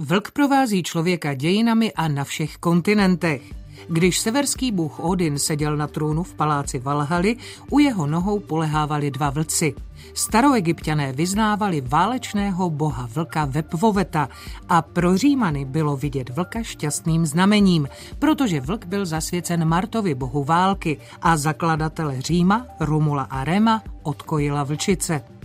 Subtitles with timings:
[0.00, 3.42] Vlk provází člověka dějinami a na všech kontinentech.
[3.88, 7.36] Když severský bůh Odin seděl na trůnu v paláci Valhaly,
[7.70, 9.74] u jeho nohou polehávali dva vlci.
[10.14, 14.28] Staroegyptiané vyznávali válečného boha vlka Vepvoveta
[14.68, 17.88] a pro Římany bylo vidět vlka šťastným znamením,
[18.18, 25.37] protože vlk byl zasvěcen Martovi bohu války a zakladatele Říma, Romula a Rema, odkojila vlčice.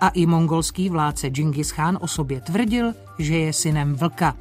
[0.00, 4.36] A i mongolský vládce Džingis Khan o sobě tvrdil, že je synem vlka.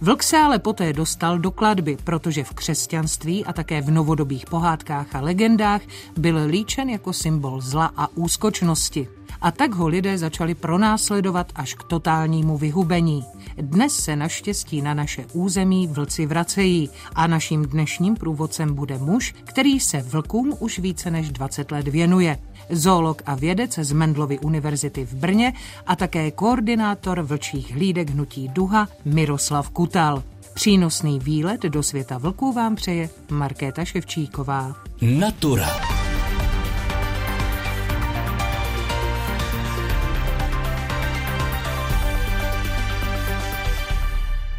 [0.00, 5.14] Vlk se ale poté dostal do kladby, protože v křesťanství a také v novodobých pohádkách
[5.14, 5.80] a legendách
[6.18, 9.08] byl líčen jako symbol zla a úskočnosti.
[9.40, 13.24] A tak ho lidé začali pronásledovat až k totálnímu vyhubení.
[13.56, 19.80] Dnes se naštěstí na naše území vlci vracejí a naším dnešním průvodcem bude muž, který
[19.80, 22.38] se vlkům už více než 20 let věnuje.
[22.70, 25.52] Zoolog a vědec z Mendlovy univerzity v Brně
[25.86, 30.22] a také koordinátor vlčích hlídek hnutí Duha Miroslav Kutal.
[30.54, 34.76] Přínosný výlet do světa vlků vám přeje Markéta Ševčíková.
[35.00, 35.93] Natura.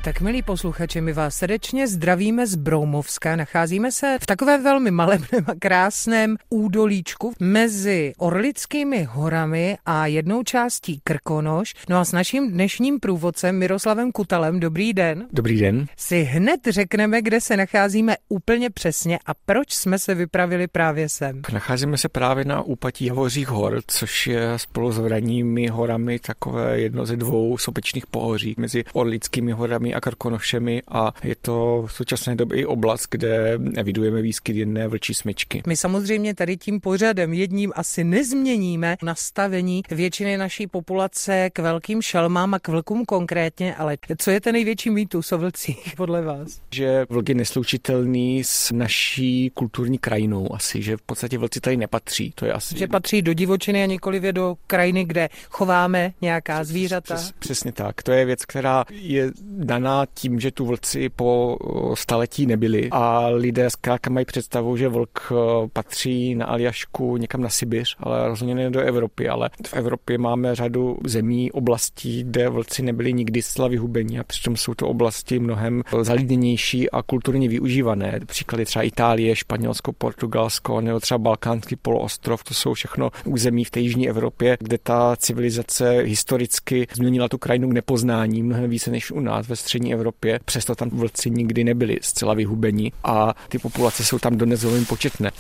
[0.06, 3.36] Tak milí posluchači, my vás srdečně zdravíme z Broumovska.
[3.36, 11.02] Nacházíme se v takovém velmi malebném a krásném údolíčku mezi Orlickými horami a jednou částí
[11.04, 11.74] Krkonoš.
[11.90, 15.28] No a s naším dnešním průvodcem Miroslavem Kutalem, dobrý den.
[15.34, 15.86] Dobrý den.
[15.98, 21.42] Si hned řekneme, kde se nacházíme úplně přesně a proč jsme se vypravili právě sem.
[21.54, 27.06] Nacházíme se právě na úpatí Hořích hor, což je spolu s Vraními horami takové jedno
[27.06, 32.60] ze dvou sopečných pohoří mezi Orlickými horami a Krkonošemi a je to v současné době
[32.60, 35.64] i oblast, kde evidujeme výskyt jedné vlčí smyčky.
[35.68, 42.54] My samozřejmě tady tím pořadem jedním asi nezměníme nastavení většiny naší populace k velkým šelmám
[42.54, 46.62] a k vlkům konkrétně, ale co je ten největší mýtus o vlcích podle vás?
[46.72, 52.32] Že vlk je neslučitelný s naší kulturní krajinou asi, že v podstatě vlci tady nepatří.
[52.36, 52.78] To je asi...
[52.78, 57.16] Že patří do divočiny a nikoliv do krajiny, kde chováme nějaká zvířata.
[57.16, 58.04] Přes, přesně tak.
[58.04, 61.58] To je věc, která je daná daná tím, že tu vlci po
[61.94, 65.32] staletí nebyli a lidé zkrátka mají představu, že vlk
[65.74, 70.56] patří na Aljašku někam na Sibiř, ale rozhodně ne do Evropy, ale v Evropě máme
[70.56, 75.84] řadu zemí, oblastí, kde vlci nebyli nikdy zcela vyhubení a přitom jsou to oblasti mnohem
[76.02, 78.20] zalidněnější a kulturně využívané.
[78.26, 83.80] Příklady třeba Itálie, Španělsko, Portugalsko nebo třeba Balkánský poloostrov, to jsou všechno území v té
[83.80, 89.20] jižní Evropě, kde ta civilizace historicky změnila tu krajinu k nepoznání mnohem více než u
[89.20, 94.04] nás ve střední střední Evropě, přesto tam vlci nikdy nebyli zcela vyhubení a ty populace
[94.04, 95.32] jsou tam dodnes velmi početné.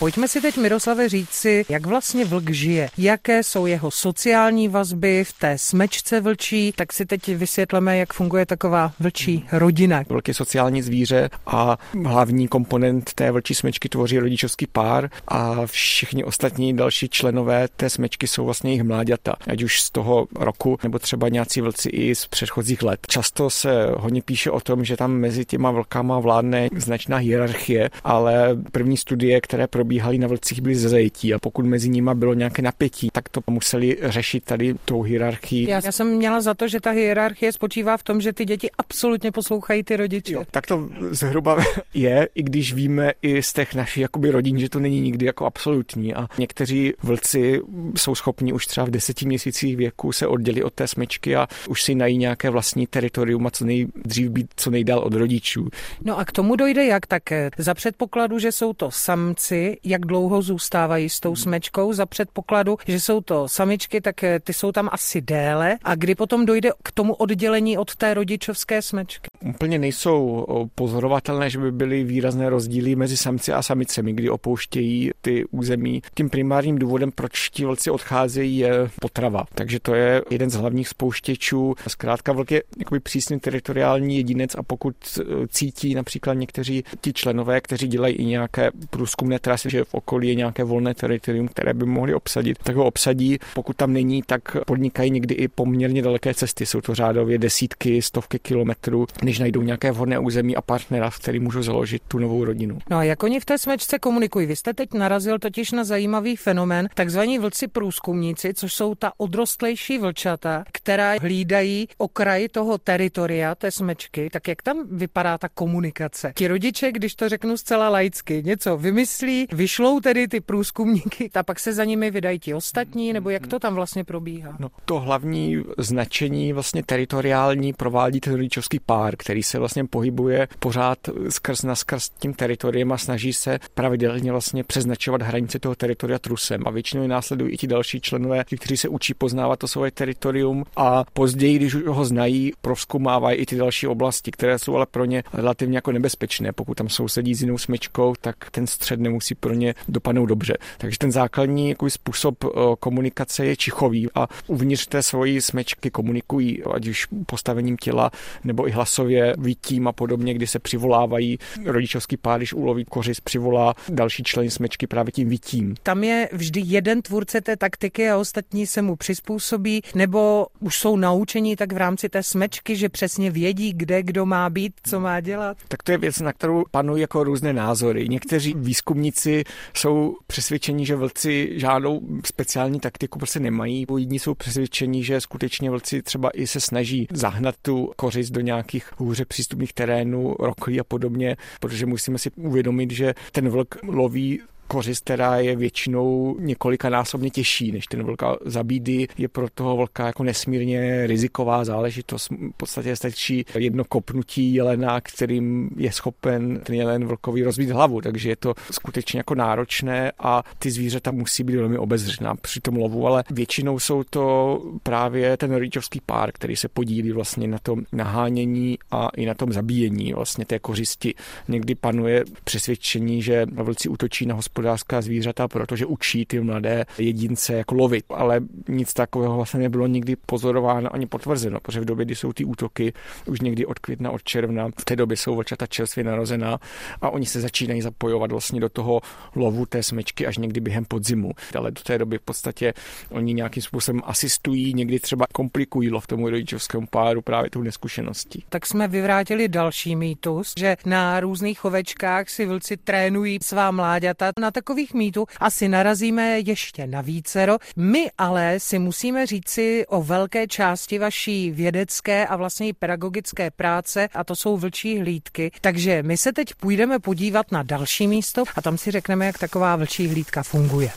[0.00, 5.32] Pojďme si teď, Miroslave, říci, jak vlastně vlk žije, jaké jsou jeho sociální vazby v
[5.32, 10.02] té smečce vlčí, tak si teď vysvětleme, jak funguje taková vlčí rodina.
[10.08, 16.24] Vlk je sociální zvíře a hlavní komponent té vlčí smečky tvoří rodičovský pár a všichni
[16.24, 20.98] ostatní další členové té smečky jsou vlastně jejich mláďata, ať už z toho roku nebo
[20.98, 23.00] třeba nějací vlci i z předchozích let.
[23.06, 28.56] Často se hodně píše o tom, že tam mezi těma vlkama vládne značná hierarchie, ale
[28.72, 32.34] první studie, které probíhaly probíhaly na vlcích, byly ze zajetí a pokud mezi nimi bylo
[32.34, 35.70] nějaké napětí, tak to museli řešit tady tou hierarchii.
[35.70, 38.70] Já, já jsem měla za to, že ta hierarchie spočívá v tom, že ty děti
[38.78, 40.32] absolutně poslouchají ty rodiče.
[40.32, 41.64] Jo, tak to zhruba
[41.94, 45.46] je, i když víme i z těch našich jakoby rodin, že to není nikdy jako
[45.46, 47.60] absolutní a někteří vlci
[47.96, 51.82] jsou schopni už třeba v deseti měsících věku se oddělit od té smečky a už
[51.82, 55.68] si nají nějaké vlastní teritorium a co nejdřív být co nejdál od rodičů.
[56.04, 57.06] No a k tomu dojde jak?
[57.06, 62.06] Tak eh, za předpokladu, že jsou to samci, jak dlouho zůstávají s tou smečkou za
[62.06, 66.46] předpokladu, že jsou to samičky, tak eh, ty jsou tam asi déle a kdy potom
[66.46, 69.30] dojde k tomu oddělení od té rodičovské smečky?
[69.44, 75.44] Úplně nejsou pozorovatelné, že by byly výrazné rozdíly mezi samci a samicemi, kdy opouštějí ty
[75.50, 76.02] území.
[76.14, 79.44] Tím primárním důvodem, proč ti vlci odcházejí, je potrava.
[79.54, 81.74] Takže to je jeden z hlavních spouštěčů.
[81.88, 87.60] Zkrátka vlk je jakoby přísně teritoriální jedinec a pokud eh, cítí například někteří ti členové,
[87.60, 91.86] kteří dělají i nějaké průzkumné trasy, že v okolí je nějaké volné teritorium, které by
[91.86, 93.38] mohli obsadit, tak ho obsadí.
[93.54, 96.66] Pokud tam není, tak podnikají někdy i poměrně daleké cesty.
[96.66, 101.40] Jsou to řádově desítky, stovky kilometrů, než najdou nějaké vhodné území a partnera, v který
[101.40, 102.78] můžou založit tu novou rodinu.
[102.90, 104.46] No a jak oni v té smečce komunikují?
[104.46, 109.98] Vy jste teď narazil totiž na zajímavý fenomén, takzvaní vlci průzkumníci, což jsou ta odrostlejší
[109.98, 114.28] vlčata, která hlídají okraji toho teritoria té smečky.
[114.32, 116.32] Tak jak tam vypadá ta komunikace?
[116.36, 121.60] Ti rodiče, když to řeknu zcela laicky, něco vymyslí, vyšlou tedy ty průzkumníky a pak
[121.60, 124.56] se za nimi vydají ti ostatní, nebo jak to tam vlastně probíhá?
[124.58, 130.98] No, to hlavní značení vlastně teritoriální provádí ten rodičovský pár, který se vlastně pohybuje pořád
[131.28, 136.62] skrz na skrz tím teritoriem a snaží se pravidelně vlastně přeznačovat hranice toho teritoria trusem
[136.66, 141.04] a většinou následují i ti další členové, kteří se učí poznávat to svoje teritorium a
[141.12, 145.22] později, když už ho znají, proskoumávají i ty další oblasti, které jsou ale pro ně
[145.32, 146.52] relativně jako nebezpečné.
[146.52, 150.56] Pokud tam sousedí s jinou smyčkou, tak ten střed nemusí pro ně dopadnout dobře.
[150.78, 152.48] Takže ten základní jako způsob eh,
[152.80, 158.10] komunikace je čichový a uvnitř té svojí smečky komunikují, ať už postavením těla
[158.44, 163.74] nebo i hlasově, vítím a podobně, kdy se přivolávají rodičovský pár, když uloví kořist, přivolá
[163.88, 165.74] další člen smečky právě tím vítím.
[165.82, 170.96] Tam je vždy jeden tvůrce té taktiky a ostatní se mu přizpůsobí, nebo už jsou
[170.96, 175.20] naučení tak v rámci té smečky, že přesně vědí, kde kdo má být, co má
[175.20, 175.56] dělat?
[175.68, 178.08] Tak to je věc, na kterou panují jako různé názory.
[178.08, 179.29] Někteří výzkumníci
[179.74, 183.86] jsou přesvědčeni, že vlci žádnou speciální taktiku prostě nemají.
[183.96, 188.92] Jiní jsou přesvědčeni, že skutečně vlci třeba i se snaží zahnat tu kořist do nějakých
[188.96, 195.04] hůře přístupných terénů, roklí a podobně, protože musíme si uvědomit, že ten vlk loví kořist,
[195.04, 198.22] která je většinou několikanásobně těžší než ten vlk.
[198.44, 202.30] Zabídy je pro toho vlka jako nesmírně riziková záležitost.
[202.30, 208.28] V podstatě stačí jedno kopnutí jelena, kterým je schopen ten jelen vlkový rozbít hlavu, takže
[208.28, 213.06] je to skutečně jako náročné a ty zvířata musí být velmi obezřetná při tom lovu,
[213.06, 218.78] ale většinou jsou to právě ten rodičovský pár, který se podílí vlastně na tom nahánění
[218.90, 221.14] a i na tom zabíjení vlastně té kořisti.
[221.48, 227.54] Někdy panuje přesvědčení, že vlci útočí na hospodářství hospodářská zvířata, protože učí ty mladé jedince
[227.54, 228.04] jako lovit.
[228.08, 232.44] Ale nic takového vlastně nebylo nikdy pozorováno ani potvrzeno, protože v době, kdy jsou ty
[232.44, 232.92] útoky
[233.26, 236.58] už někdy od května, od června, v té době jsou vlčata čerstvě narozená
[237.00, 239.00] a oni se začínají zapojovat vlastně do toho
[239.34, 241.30] lovu té smečky až někdy během podzimu.
[241.58, 242.72] Ale do té doby v podstatě
[243.10, 248.44] oni nějakým způsobem asistují, někdy třeba komplikují lov tomu rodičovskému páru právě tou neskušeností.
[248.48, 254.30] Tak jsme vyvrátili další mýtus, že na různých chovečkách si vlci trénují svá mláďata.
[254.40, 257.58] Na takových mýtů asi narazíme ještě na vícero.
[257.76, 264.08] My ale si musíme říci o velké části vaší vědecké a vlastně i pedagogické práce
[264.14, 265.50] a to jsou vlčí hlídky.
[265.60, 269.76] Takže my se teď půjdeme podívat na další místo a tam si řekneme, jak taková
[269.76, 270.90] vlčí hlídka funguje.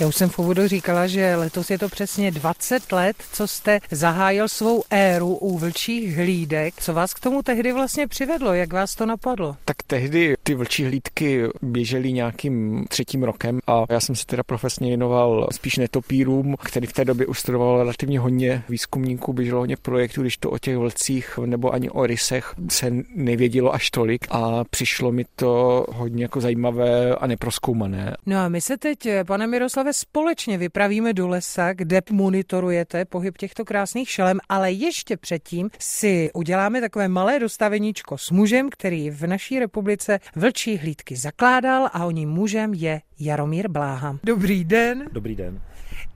[0.00, 3.80] Já už jsem v úvodu říkala, že letos je to přesně 20 let, co jste
[3.90, 6.74] zahájil svou éru u vlčích hlídek.
[6.80, 8.54] Co vás k tomu tehdy vlastně přivedlo?
[8.54, 9.56] Jak vás to napadlo?
[9.64, 14.88] Tak tehdy ty vlčí hlídky běžely nějakým třetím rokem a já jsem se teda profesně
[14.88, 20.22] věnoval spíš netopírům, který v té době už studoval relativně hodně výzkumníků, běželo hodně projektů,
[20.22, 25.12] když to o těch vlcích nebo ani o rysech se nevědělo až tolik a přišlo
[25.12, 28.16] mi to hodně jako zajímavé a neproskoumané.
[28.26, 33.38] No a my se teď, pane Miroslav, Václave, společně vypravíme do lesa, kde monitorujete pohyb
[33.38, 39.26] těchto krásných šelem, ale ještě předtím si uděláme takové malé dostaveníčko s mužem, který v
[39.26, 44.18] naší republice vlčí hlídky zakládal a oním mužem je Jaromír Bláha.
[44.24, 45.08] Dobrý den.
[45.12, 45.60] Dobrý den.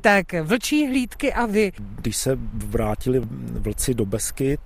[0.00, 1.72] Tak vlčí hlídky a vy.
[2.00, 3.20] Když se vrátili
[3.52, 4.60] vlci do Beskyt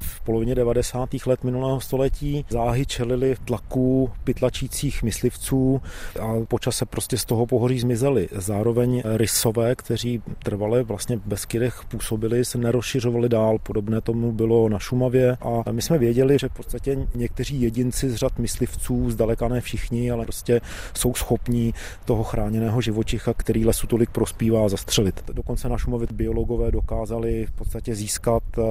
[0.00, 1.08] v polovině 90.
[1.26, 5.82] let minulého století, záhy čelili tlaku pytlačících myslivců
[6.20, 8.28] a počas se prostě z toho pohoří zmizeli.
[8.32, 13.58] Zároveň rysové, kteří trvale vlastně v Beskydech působili, se nerozšiřovali dál.
[13.58, 18.14] Podobné tomu bylo na Šumavě a my jsme věděli, že v podstatě někteří jedinci z
[18.14, 20.60] řad myslivců, zdaleka ne všichni, ale prostě
[20.94, 21.74] jsou schopní
[22.04, 25.24] toho chráněného živočicha, který lesu tolik prospívá, zastřelit.
[25.32, 28.62] Dokonce na Šumavě biologové dokázali v podstatě získat eh,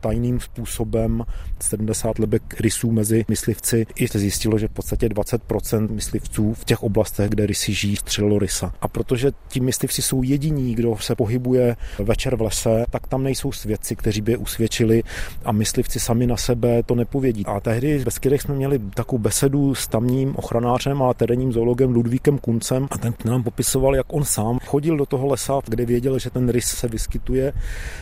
[0.00, 1.24] tajným způsobem
[1.60, 3.86] 70 lebek rysů mezi myslivci.
[3.96, 8.38] I se zjistilo, že v podstatě 20% myslivců v těch oblastech, kde rysy žijí, střelilo
[8.38, 8.72] rysa.
[8.80, 13.52] A protože ti myslivci jsou jediní, kdo se pohybuje večer v lese, tak tam nejsou
[13.52, 15.02] svědci, kteří by je usvědčili
[15.44, 17.46] a myslivci sami na sebe to nepovědí.
[17.46, 22.38] A tehdy v Beskydech jsme měli takovou besedu s tamním ochranářem a terénním zoologem Ludvíkem
[22.38, 26.30] Kuncem a ten nám popisoval, jak on sám chodil do toho lesa, kde věděl, že
[26.30, 27.52] ten rys se vyskytuje.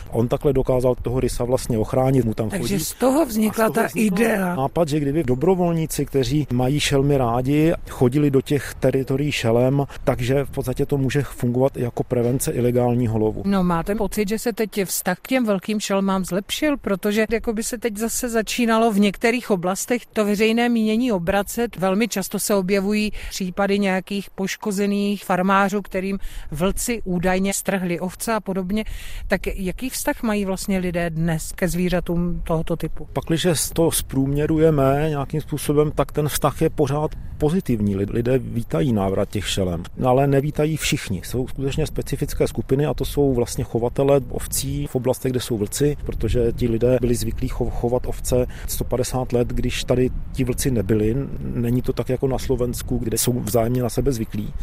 [0.09, 2.79] On takhle dokázal toho rysa vlastně ochránit, mu tam Takže chodí.
[2.85, 4.55] z toho vznikla z toho ta idea.
[4.55, 10.49] Nápad, že kdyby dobrovolníci, kteří mají šelmy rádi, chodili do těch teritorií šelem, takže v
[10.49, 13.41] podstatě to může fungovat jako prevence ilegálního lovu.
[13.45, 17.63] No máte pocit, že se teď vztah k těm velkým šelmám zlepšil, protože jako by
[17.63, 21.75] se teď zase začínalo v některých oblastech to veřejné mínění obracet.
[21.75, 26.19] Velmi často se objevují případy nějakých poškozených farmářů, kterým
[26.51, 28.83] vlci vlci údajně strhli ovce a podobně.
[29.27, 33.07] Tak jaký vztah mají vlastně lidé dnes ke zvířatům tohoto typu?
[33.13, 37.95] Pakliže to zprůměrujeme nějakým způsobem, tak ten vztah je pořád pozitivní.
[37.95, 41.21] Lidé vítají návrat těch šelem, ale nevítají všichni.
[41.23, 45.97] Jsou skutečně specifické skupiny a to jsou vlastně chovatele ovcí v oblastech, kde jsou vlci,
[46.05, 51.15] protože ti lidé byli zvyklí chovat ovce 150 let, když tady ti vlci nebyli.
[51.39, 54.53] Není to tak jako na Slovensku, kde jsou vzájemně na sebe zvyklí.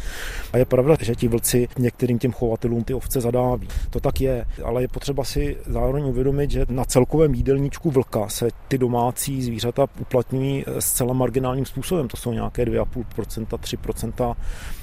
[0.53, 3.67] A je pravda, že ti vlci některým těm chovatelům ty ovce zadáví.
[3.89, 8.47] To tak je, ale je potřeba si zároveň uvědomit, že na celkovém jídelníčku vlka se
[8.67, 12.07] ty domácí zvířata uplatňují zcela marginálním způsobem.
[12.07, 14.35] To jsou nějaké 2,5%, 3%.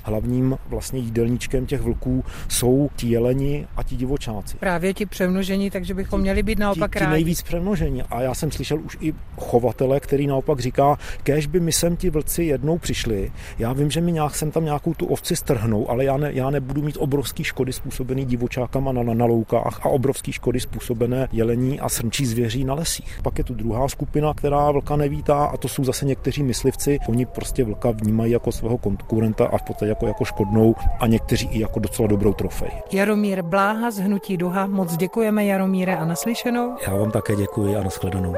[0.02, 4.56] Hlavním vlastně jídelníčkem těch vlků jsou ti jeleni a ti divočáci.
[4.56, 8.02] Právě ti přemnožení, takže bychom měli být naopak ti, ti nejvíc přemnožení.
[8.02, 12.10] A já jsem slyšel už i chovatele, který naopak říká, kež by mi sem ti
[12.10, 13.32] vlci jednou přišli.
[13.58, 16.50] Já vím, že mi nějak sem tam nějakou tu ovci strhnou, ale já, ne, já
[16.50, 21.81] nebudu mít obrovský škody způsobený divočákama na, na, na loukách a obrovský škody způsobené jelení
[21.81, 23.21] a srnčí zvěří na lesích.
[23.23, 26.99] Pak je tu druhá skupina, která vlka nevítá a to jsou zase někteří myslivci.
[27.09, 31.49] Oni prostě vlka vnímají jako svého konkurenta a v podstatě jako, jako škodnou a někteří
[31.53, 32.71] i jako docela dobrou trofej.
[32.93, 36.77] Jaromír Bláha z Hnutí Duha, moc děkujeme Jaromíre a naslyšenou.
[36.87, 38.35] Já vám také děkuji a nashledanou.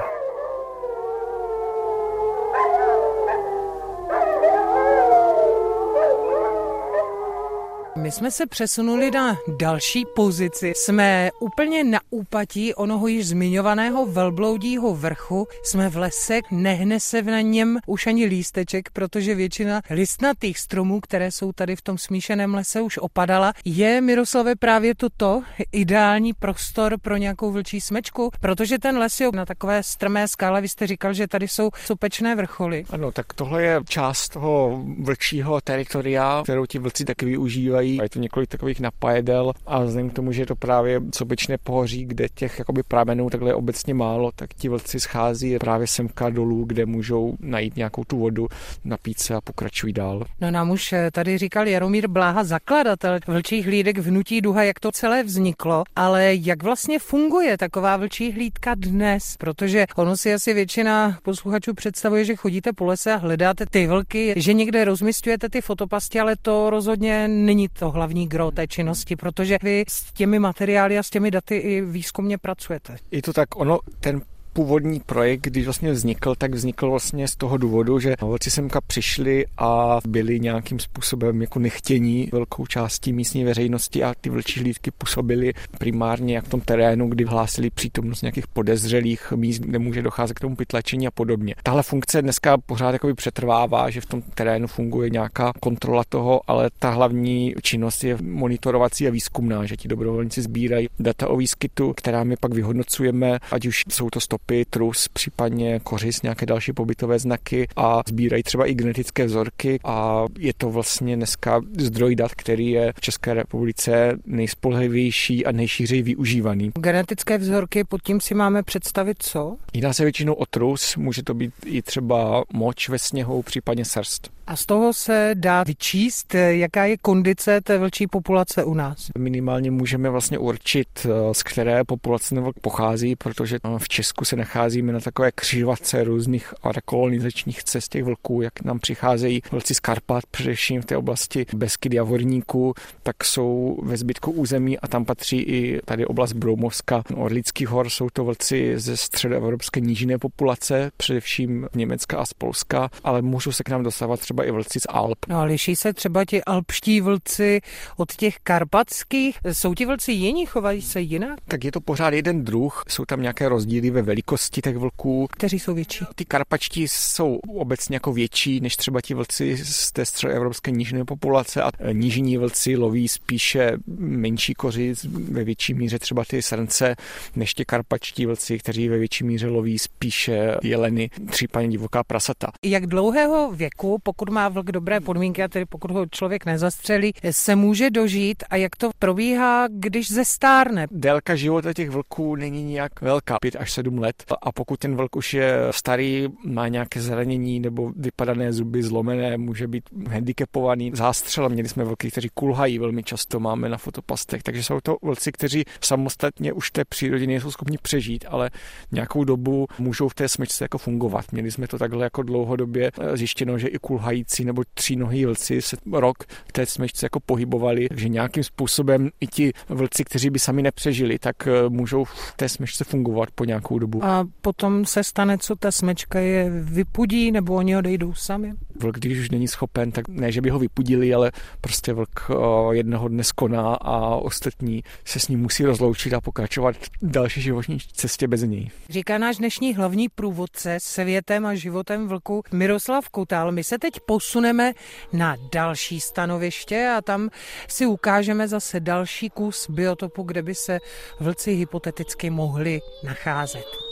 [8.01, 10.73] My jsme se přesunuli na další pozici.
[10.77, 15.47] Jsme úplně na úpatí onoho již zmiňovaného velbloudího vrchu.
[15.65, 21.31] Jsme v lese, nehne se na něm už ani lísteček, protože většina listnatých stromů, které
[21.31, 23.53] jsou tady v tom smíšeném lese, už opadala.
[23.65, 25.43] Je, Miroslave, právě toto
[25.73, 28.31] ideální prostor pro nějakou vlčí smečku?
[28.41, 32.37] Protože ten les je na takové strmé skále, vy jste říkal, že tady jsou sopečné
[32.37, 32.85] vrcholy.
[32.91, 38.09] Ano, tak tohle je část toho vlčího teritoria, kterou ti vlci taky využívají a je
[38.09, 42.29] to několik takových napajedel a vzhledem k tomu, že je to právě sobečné pohoří, kde
[42.35, 46.87] těch jakoby pramenů takhle je obecně málo, tak ti vlci schází právě semka dolů, kde
[46.87, 48.49] můžou najít nějakou tu vodu,
[48.85, 50.25] napít se a pokračují dál.
[50.41, 54.81] No nám už eh, tady říkal Jaromír Bláha, zakladatel vlčích hlídek v Hnutí Duha, jak
[54.81, 60.55] to celé vzniklo, ale jak vlastně funguje taková vlčí hlídka dnes, protože ono si asi
[60.55, 65.61] většina posluchačů představuje, že chodíte po lese a hledáte ty vlky, že někde rozmistujete ty
[65.61, 70.99] fotopasti, ale to rozhodně není to hlavní gro té činnosti, protože vy s těmi materiály
[70.99, 72.97] a s těmi daty i výzkumně pracujete.
[73.11, 74.23] Je to tak, ono, ten
[74.53, 79.47] původní projekt, když vlastně vznikl, tak vznikl vlastně z toho důvodu, že vlci semka přišli
[79.59, 85.53] a byli nějakým způsobem jako nechtění velkou částí místní veřejnosti a ty vlčí hlídky působily
[85.79, 90.41] primárně jak v tom terénu, kdy hlásili přítomnost nějakých podezřelých míst, kde může docházet k
[90.41, 91.55] tomu pytlačení a podobně.
[91.63, 96.71] Tahle funkce dneska pořád jakoby přetrvává, že v tom terénu funguje nějaká kontrola toho, ale
[96.79, 102.25] ta hlavní činnost je monitorovací a výzkumná, že ti dobrovolníci sbírají data o výskytu, která
[102.25, 107.19] my pak vyhodnocujeme, ať už jsou to stopy stopy, trus, případně kořist, nějaké další pobytové
[107.19, 112.71] znaky a sbírají třeba i genetické vzorky a je to vlastně dneska zdroj dat, který
[112.71, 116.73] je v České republice nejspolehlivější a nejšířeji využívaný.
[116.75, 119.57] Genetické vzorky, pod tím si máme představit co?
[119.75, 124.31] Jedná se většinou o trus, může to být i třeba moč ve sněhu, případně srst.
[124.51, 129.07] A z toho se dá vyčíst, jaká je kondice té vlčí populace u nás?
[129.19, 135.01] Minimálně můžeme vlastně určit, z které populace vlk pochází, protože v Česku se nacházíme na
[135.01, 140.85] takové křižovatce různých rekolonizačních cest těch vlků, jak nám přicházejí vlci z Karpat, především v
[140.85, 146.07] té oblasti Beskydy a Vorníku, tak jsou ve zbytku území a tam patří i tady
[146.07, 152.35] oblast Broumovska, Orlických hor, jsou to vlci ze středoevropské nížinné populace, především Německa a z
[152.35, 155.19] Polska, ale můžou se k nám dostávat třeba i vlci z Alp.
[155.29, 157.61] No a liší se třeba ti alpští vlci
[157.97, 159.39] od těch karpatských?
[159.53, 161.39] Jsou ti vlci jiní, chovají se jinak?
[161.49, 165.27] Tak je to pořád jeden druh, jsou tam nějaké rozdíly ve velikosti těch vlků.
[165.33, 166.05] Kteří jsou větší?
[166.15, 171.63] Ty karpačtí jsou obecně jako větší než třeba ti vlci z té středoevropské nížinné populace
[171.63, 174.95] a nížní vlci loví spíše menší koři,
[175.31, 176.97] ve větší míře třeba ty srnce,
[177.37, 182.53] než ti karpačtí vlci, kteří ve větší míře loví spíše jeleny, případně divoká prasata.
[182.65, 187.57] Jak dlouhého věku, pokud má vlk dobré podmínky a tedy pokud ho člověk nezastřelí, se
[187.57, 190.87] může dožít a jak to probíhá, když zestárne?
[190.91, 195.17] Délka života těch vlků není nijak velká, 5 až 7 let a pokud ten vlk
[195.17, 201.49] už je starý, má nějaké zranění nebo vypadané zuby zlomené, může být handicapovaný, zástřel.
[201.49, 205.65] Měli jsme vlky, kteří kulhají velmi často, máme na fotopastech, takže jsou to vlci, kteří
[205.81, 208.51] samostatně už té přírodě nejsou schopni přežít, ale
[208.93, 211.33] nějakou dobu můžou v té smečce jako fungovat.
[211.33, 213.79] Měli jsme to takhle jako dlouhodobě eh, zjištěno, že i
[214.11, 219.27] kulhající nebo třínohý vlci se rok v té smečce jako pohybovali, takže nějakým způsobem i
[219.27, 223.79] ti vlci, kteří by sami nepřežili, tak eh, můžou v té smečce fungovat po nějakou
[223.79, 224.05] dobu.
[224.05, 228.53] A potom se stane, co ta smečka je vypudí, nebo oni odejdou sami?
[228.81, 232.35] Vlk, když už není schopen, tak ne, že by ho vypudili, ale prostě vlk eh,
[232.75, 238.29] jednoho dne skoná a ostatní se s ním musí rozloučit a pokračovat další životní cestě
[238.29, 238.71] bez něj.
[238.89, 243.53] Říká náš dnešní hlavní průvodce světem a životem vlku Miroslav Kutal.
[243.53, 244.73] My se teď posuneme
[245.13, 247.31] na další stanoviště a tam
[247.69, 250.79] si ukážeme zase další kus biotopu, kde by se
[251.21, 253.90] vlci hypoteticky mohli nacházet.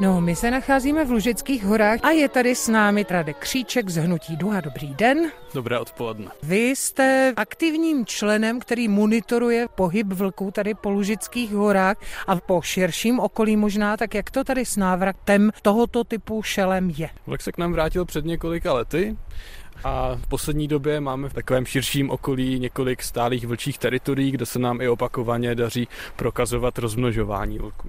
[0.00, 3.96] No, my se nacházíme v Lužických horách a je tady s námi Radek Kříček z
[3.96, 4.60] Hnutí Duha.
[4.60, 5.30] Dobrý den.
[5.54, 6.26] Dobré odpoledne.
[6.42, 11.96] Vy jste aktivním členem, který monitoruje pohyb vlků tady po Lužických horách
[12.26, 17.10] a po širším okolí možná, tak jak to tady s návratem tohoto typu šelem je?
[17.26, 19.16] Vlk se k nám vrátil před několika lety.
[19.84, 24.58] A v poslední době máme v takovém širším okolí několik stálých vlčích teritorií, kde se
[24.58, 27.88] nám i opakovaně daří prokazovat rozmnožování vlků.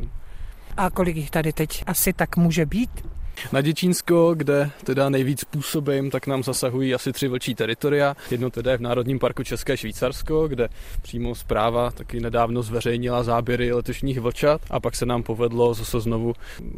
[0.77, 2.89] A kolik jich tady teď asi tak může být?
[3.51, 8.15] Na Děčínsko, kde teda nejvíc způsobem, tak nám zasahují asi tři vlčí teritoria.
[8.31, 10.69] Jedno teda je v Národním parku České Švýcarsko, kde
[11.01, 16.33] přímo zpráva taky nedávno zveřejnila záběry letošních vlčat a pak se nám povedlo zase znovu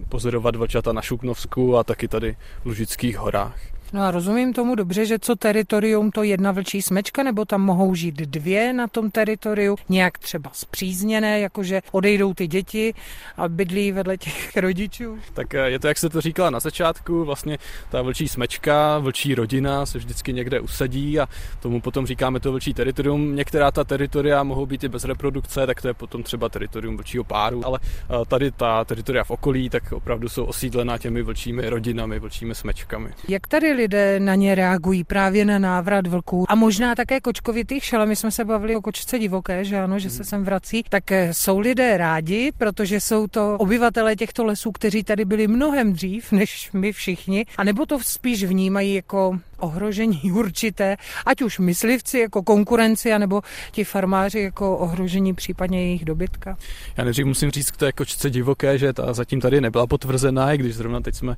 [0.09, 3.76] pozorovat vlčata na Šuknovsku a taky tady v Lužických horách.
[3.93, 7.95] No a rozumím tomu dobře, že co teritorium to jedna vlčí smečka, nebo tam mohou
[7.95, 12.93] žít dvě na tom teritoriu, nějak třeba zpřízněné, jakože odejdou ty děti
[13.37, 15.19] a bydlí vedle těch rodičů?
[15.33, 17.57] Tak eh, je to, jak se to říkala na začátku, vlastně
[17.89, 21.27] ta vlčí smečka, vlčí rodina se vždycky někde usadí a
[21.59, 23.35] tomu potom říkáme to vlčí teritorium.
[23.35, 27.23] Některá ta teritoria mohou být i bez reprodukce, tak to je potom třeba teritorium vlčího
[27.23, 32.19] páru, ale eh, tady ta teritoria v okolí, tak opravdu jsou osídlená těmi vlčími rodinami,
[32.19, 33.09] vlčími smečkami.
[33.27, 38.05] Jak tady lidé na ně reagují právě na návrat vlků a možná také kočkovitých šel.
[38.05, 40.83] My jsme se bavili o kočce divoké, že ano, že se sem vrací.
[40.89, 45.93] Tak eh, jsou lidé rádi, protože jsou to obyvatelé těchto lesů, kteří tady byli mnohem
[45.93, 52.19] dřív než my všichni, a nebo to spíš vnímají jako ohrožení určité, ať už myslivci
[52.19, 56.57] jako konkurenci, anebo ti farmáři jako ohrožení případně jejich dobytka?
[56.97, 60.57] Já nejdřív musím říct k té kočce divoké, že ta zatím tady nebyla potvrzená, i
[60.57, 61.35] když zrovna teď jsme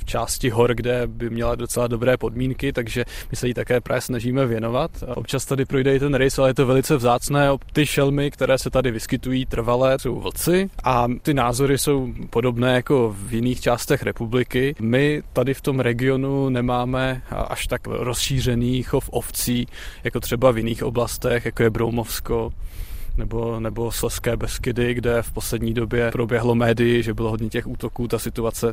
[0.00, 4.00] v části hor, kde by měla docela dobré podmínky, takže my se jí také právě
[4.00, 4.90] snažíme věnovat.
[5.14, 7.48] Občas tady projde i ten rejs, ale je to velice vzácné.
[7.72, 13.16] Ty šelmy, které se tady vyskytují trvalé, jsou vlci a ty názory jsou podobné jako
[13.18, 14.74] v jiných částech republiky.
[14.80, 19.66] My tady v tom regionu nemáme až tak rozšířený chov ovcí,
[20.04, 22.52] jako třeba v jiných oblastech, jako je Broumovsko
[23.20, 28.08] nebo, nebo Sleské Beskydy, kde v poslední době proběhlo médii, že bylo hodně těch útoků,
[28.08, 28.72] ta situace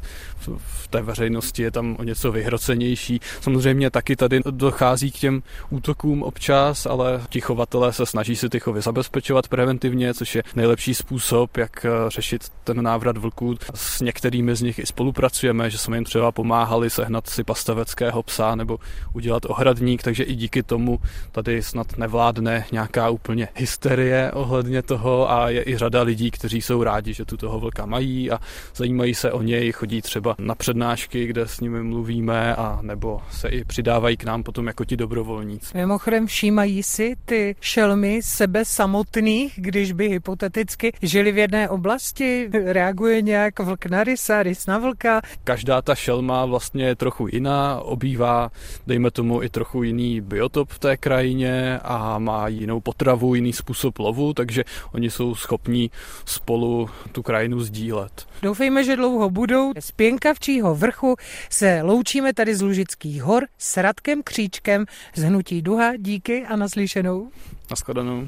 [0.58, 3.20] v, té veřejnosti je tam o něco vyhrocenější.
[3.42, 8.60] Samozřejmě taky tady dochází k těm útokům občas, ale ti chovatelé se snaží si ty
[8.60, 13.56] chovy zabezpečovat preventivně, což je nejlepší způsob, jak eh, řešit ten návrat vlků.
[13.74, 18.56] S některými z nich i spolupracujeme, že jsme jim třeba pomáhali sehnat si pastaveckého psa
[18.56, 18.80] nebo
[19.14, 21.00] udělat ohradník, takže i díky tomu
[21.32, 26.84] tady snad nevládne nějaká úplně hysterie ohledně toho a je i řada lidí, kteří jsou
[26.84, 28.40] rádi, že tu toho vlka mají a
[28.76, 33.50] zajímají se o něj, chodí třeba na přednášky, kde s nimi mluvíme a nebo se
[33.50, 35.78] i přidávají k nám potom jako ti dobrovolníci.
[35.78, 43.22] Mimochodem všímají si ty šelmy sebe samotných, když by hypoteticky žili v jedné oblasti, reaguje
[43.22, 45.22] nějak vlk na rysa, rys na vlka.
[45.44, 48.52] Každá ta šelma vlastně je trochu jiná, obývá,
[48.88, 54.00] dejme tomu, i trochu jiný biotop v té krajině a má jinou potravu, jiný způsob
[54.00, 55.92] lovu lovu, takže oni jsou schopní
[56.26, 58.28] spolu tu krajinu sdílet.
[58.42, 59.72] Doufejme, že dlouho budou.
[59.80, 61.16] Z Pěnkavčího vrchu
[61.50, 65.98] se loučíme tady z Lužických hor s Radkem Kříčkem z Hnutí Duha.
[65.98, 67.30] Díky a naslyšenou.
[67.70, 68.28] Naschledanou.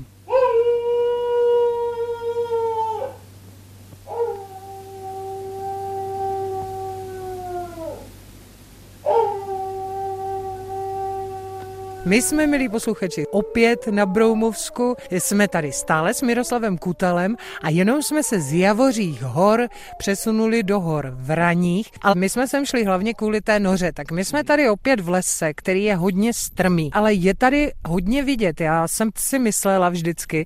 [12.09, 14.95] My jsme, milí posluchači, opět na Broumovsku.
[15.11, 19.67] Jsme tady stále s Miroslavem Kutalem a jenom jsme se z Javořích hor
[19.97, 21.89] přesunuli do hor v Raních.
[22.01, 23.91] Ale my jsme sem šli hlavně kvůli té noře.
[23.93, 28.23] Tak my jsme tady opět v lese, který je hodně strmý, ale je tady hodně
[28.23, 28.61] vidět.
[28.61, 30.45] Já jsem si myslela vždycky,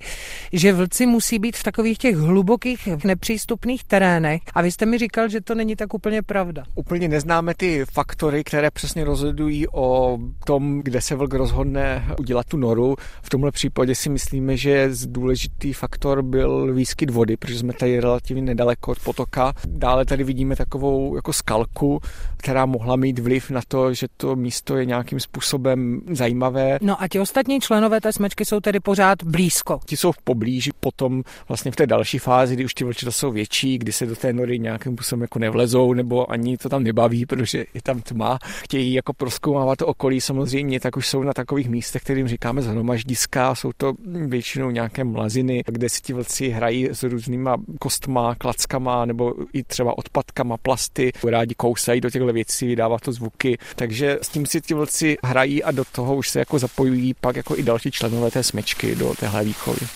[0.54, 4.42] že vlci musí být v takových těch hlubokých nepřístupných terénech.
[4.54, 6.64] A vy jste mi říkal, že to není tak úplně pravda.
[6.76, 12.58] Úplně neznáme ty faktory, které přesně rozhodují o tom, kde se vlk rozhodne udělat tu
[12.58, 12.96] noru.
[13.22, 18.42] V tomhle případě si myslíme, že důležitý faktor byl výskyt vody, protože jsme tady relativně
[18.42, 19.54] nedaleko od potoka.
[19.68, 22.00] Dále tady vidíme takovou jako skalku,
[22.38, 26.80] která mohla mít vliv na to, že to místo je nějakým způsobem zajímavé.
[26.82, 29.80] No a ti ostatní členové té smečky jsou tedy pořád blízko.
[29.86, 33.32] Ti jsou v poblíži, potom vlastně v té další fázi, kdy už ti vlčata jsou
[33.32, 37.26] větší, kdy se do té nory nějakým způsobem jako nevlezou, nebo ani to tam nebaví,
[37.26, 41.70] protože je tam tma, chtějí jako proskoumávat to okolí samozřejmě, tak už jsou na takových
[41.70, 43.94] místech, kterým říkáme zhromaždiska, jsou to
[44.28, 49.98] většinou nějaké mlaziny, kde si ti vlci hrají s různýma kostma, klackama nebo i třeba
[49.98, 54.74] odpadkama, plasty, rádi kousají do těchto věcí, vydává to zvuky, takže s tím si ti
[54.74, 58.44] vlci hrají a do toho už se jako zapojují pak jako i další členové té
[58.44, 59.88] smečky do téhle výchovy.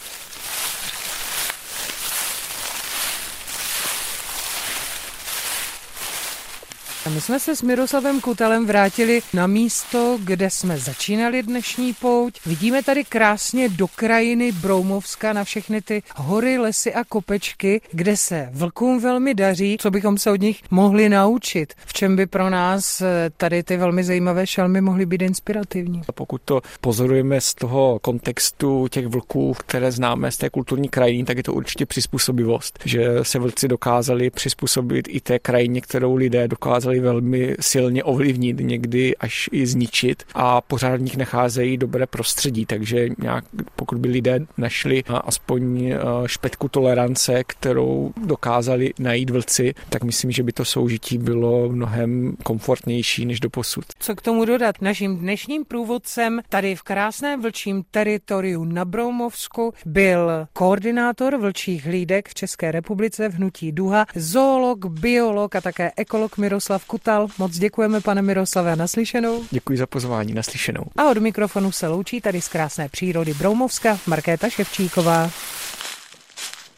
[7.07, 12.39] A my jsme se s Miroslavem Kutelem vrátili na místo, kde jsme začínali dnešní pouť.
[12.45, 18.49] Vidíme tady krásně do krajiny Broumovska na všechny ty hory, lesy a kopečky, kde se
[18.51, 21.73] vlkům velmi daří, co bychom se od nich mohli naučit.
[21.85, 26.01] V čem by pro nás eh, tady ty velmi zajímavé šelmy mohly být inspirativní.
[26.15, 31.37] Pokud to pozorujeme z toho kontextu těch vlků, které známe z té kulturní krajiny, tak
[31.37, 36.96] je to určitě přizpůsobivost, že se vlci dokázali přizpůsobit i té krajině, kterou lidé dokázali
[36.97, 42.65] dokázali velmi silně ovlivnit, někdy až i zničit a pořád v nich nacházejí dobré prostředí,
[42.65, 50.03] takže nějak, pokud by lidé našli aspoň eh, špetku tolerance, kterou dokázali najít vlci, tak
[50.03, 53.85] myslím, že by to soužití bylo mnohem komfortnější než do posud.
[53.99, 54.75] Co k tomu dodat?
[54.81, 62.33] Naším dnešním průvodcem tady v krásném vlčím teritoriu na Broumovsku byl koordinátor vlčích hlídek v
[62.33, 67.27] České republice v Hnutí Duha, zoolog, biolog a také ekolog Miroslav Kutal.
[67.37, 69.45] Moc děkujeme, pane Miroslave, a naslyšenou.
[69.51, 70.83] Děkuji za pozvání, naslyšenou.
[70.97, 75.31] A od mikrofonu se loučí tady z krásné přírody Broumovska Markéta Ševčíková.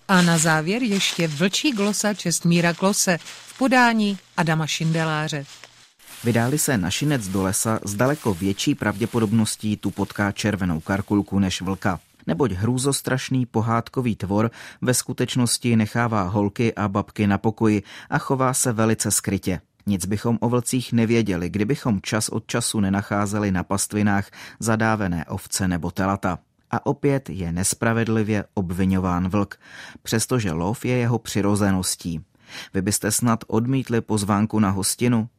[0.08, 5.46] A na závěr ještě vlčí glosa Čestmíra Klose v podání Adama Šindeláře.
[6.24, 12.00] Vydáli se našinec do lesa s daleko větší pravděpodobností tu potká červenou karkulku než vlka
[12.30, 18.74] neboť hrůzostrašný pohádkový tvor ve skutečnosti nechává holky a babky na pokoji a chová se
[18.74, 19.62] velice skrytě.
[19.86, 25.92] Nic bychom o vlcích nevěděli, kdybychom čas od času nenacházeli na pastvinách zadávené ovce nebo
[25.92, 26.40] telata.
[26.72, 29.60] A opět je nespravedlivě obvinován vlk,
[30.04, 32.22] přestože lov je jeho přirozeností.
[32.74, 35.30] Vy byste snad odmítli pozvánku na hostinu?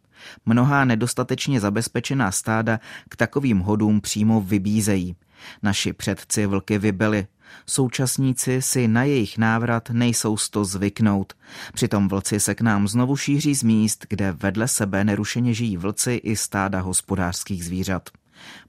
[0.46, 5.16] Mnohá nedostatečně zabezpečená stáda k takovým hodům přímo vybízejí.
[5.62, 7.26] Naši předci vlky vybili,
[7.66, 11.32] Současníci si na jejich návrat nejsou sto zvyknout.
[11.72, 16.12] Přitom vlci se k nám znovu šíří z míst, kde vedle sebe nerušeně žijí vlci
[16.12, 18.10] i stáda hospodářských zvířat.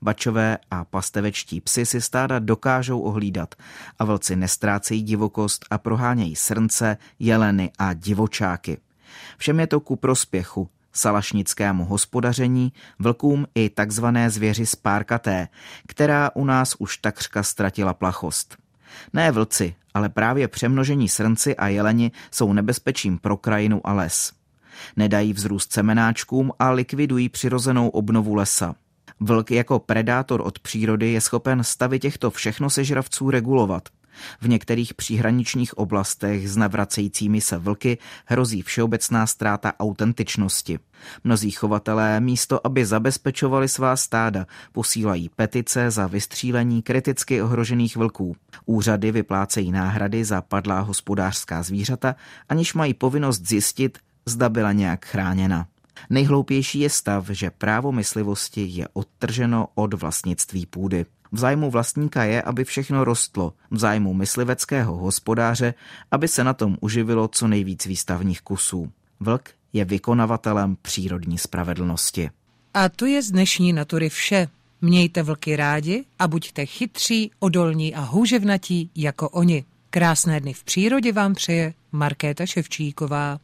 [0.01, 3.55] Bačové a pastevečtí psy si stáda dokážou ohlídat
[3.99, 8.77] a vlci nestrácejí divokost a prohánějí srnce, jeleny a divočáky.
[9.37, 15.47] Všem je to ku prospěchu, salašnickému hospodaření, vlkům i takzvané zvěři spárkaté,
[15.87, 18.60] která u nás už takřka ztratila plachost.
[19.13, 24.33] Ne vlci, ale právě přemnožení srnci a jeleni jsou nebezpečím pro krajinu a les.
[24.95, 28.75] Nedají vzrůst semenáčkům a likvidují přirozenou obnovu lesa.
[29.19, 33.83] Vlk jako predátor od přírody je schopen stavy těchto všechno sežravců regulovat–
[34.41, 40.79] v některých příhraničních oblastech s navracejícími se vlky hrozí všeobecná ztráta autentičnosti.
[41.23, 48.35] Mnozí chovatelé místo, aby zabezpečovali svá stáda, posílají petice za vystřílení kriticky ohrožených vlků.
[48.65, 52.15] Úřady vyplácejí náhrady za padlá hospodářská zvířata,
[52.49, 55.67] aniž mají povinnost zjistit, zda byla nějak chráněna.
[56.09, 61.05] Nejhloupější je stav, že právo myslivosti je odtrženo od vlastnictví půdy.
[61.31, 65.73] V zájmu vlastníka je, aby všechno rostlo, v zájmu mysliveckého hospodáře,
[66.11, 68.91] aby se na tom uživilo co nejvíc výstavních kusů.
[69.19, 72.29] Vlk je vykonavatelem přírodní spravedlnosti.
[72.73, 74.47] A to je z dnešní natury vše.
[74.81, 79.65] Mějte vlky rádi a buďte chytří, odolní a houževnatí jako oni.
[79.89, 83.39] Krásné dny v přírodě vám přeje Markéta Ševčíková.